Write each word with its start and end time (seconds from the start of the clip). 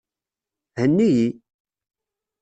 Henni-iyi! 0.79 1.27